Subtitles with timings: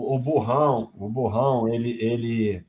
[0.00, 2.64] o Burrão, o Burrão, ele, ele.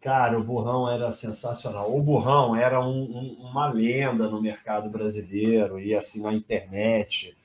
[0.00, 1.96] Cara, o Burrão era sensacional.
[1.96, 7.36] O Burrão era um, um, uma lenda no mercado brasileiro e assim na internet.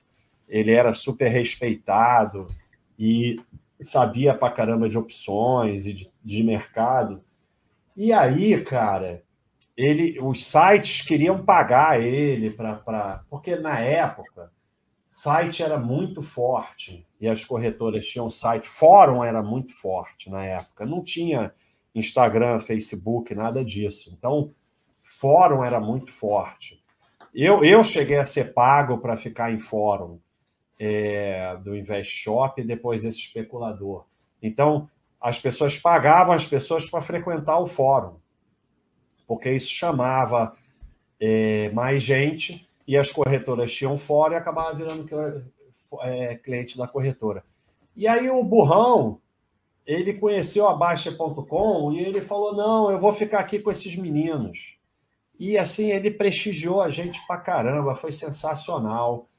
[0.47, 2.47] Ele era super respeitado
[2.97, 3.39] e
[3.81, 7.23] sabia pra caramba de opções e de, de mercado.
[7.95, 9.23] E aí, cara,
[9.77, 13.23] ele, os sites queriam pagar ele para.
[13.29, 14.51] Porque na época,
[15.11, 18.67] site era muito forte e as corretoras tinham site.
[18.67, 20.85] Fórum era muito forte na época.
[20.85, 21.53] Não tinha
[21.93, 24.13] Instagram, Facebook, nada disso.
[24.15, 24.53] Então,
[25.01, 26.81] fórum era muito forte.
[27.33, 30.19] Eu, eu cheguei a ser pago para ficar em fórum
[30.79, 34.05] é, do Invest Shop e depois desse especulador.
[34.41, 34.89] Então,
[35.19, 38.15] as pessoas pagavam as pessoas para frequentar o fórum,
[39.27, 40.55] porque isso chamava
[41.19, 45.07] é, mais gente e as corretoras tinham fórum e acabava virando
[46.01, 47.43] é, cliente da corretora.
[47.95, 49.19] E aí o burrão,
[49.85, 54.75] ele conheceu a Baixa.com e ele falou: não, eu vou ficar aqui com esses meninos.
[55.39, 59.29] E assim, ele prestigiou a gente pra caramba, foi sensacional.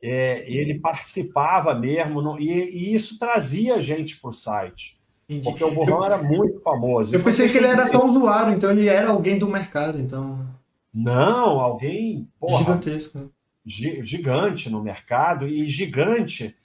[0.00, 5.00] É, ele participava mesmo, no, e, e, isso trazia gente para o site.
[5.28, 5.50] Entendi.
[5.50, 7.12] Porque o Borrão era muito famoso.
[7.12, 10.48] Eu pensei que ele era só usuário, então ele era alguém do mercado, então.
[10.92, 13.18] Não, alguém porra, gigantesco.
[13.18, 13.28] Né?
[13.64, 16.56] Gigante no mercado e gigante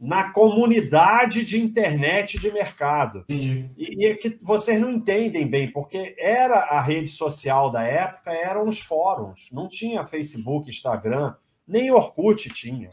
[0.00, 3.24] na comunidade de internet de mercado.
[3.28, 8.30] E, e, é que vocês não entendem bem, porque era a rede social da época,
[8.30, 11.34] eram os fóruns, não tinha Facebook, Instagram,
[11.66, 12.90] nem Orkut tinha.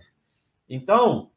[0.67, 1.29] Então,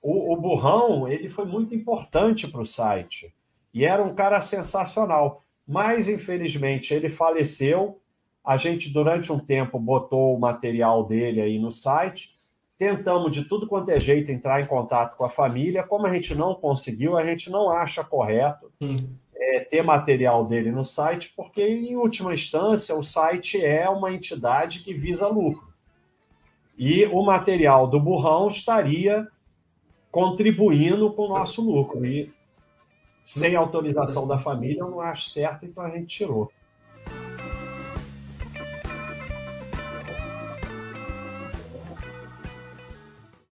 [0.00, 3.34] o, o Burrão ele foi muito importante para o site
[3.72, 5.42] e era um cara sensacional.
[5.66, 8.00] Mas, infelizmente, ele faleceu.
[8.44, 12.34] A gente, durante um tempo, botou o material dele aí no site.
[12.76, 15.82] Tentamos de tudo quanto é jeito entrar em contato com a família.
[15.82, 18.70] Como a gente não conseguiu, a gente não acha correto
[19.34, 24.80] é, ter material dele no site, porque, em última instância, o site é uma entidade
[24.80, 25.72] que visa lucro.
[26.76, 29.26] E o material do burrão estaria
[30.10, 32.04] contribuindo com o nosso lucro.
[32.04, 32.32] E
[33.24, 36.52] sem autorização da família, eu não acho certo, então a gente tirou.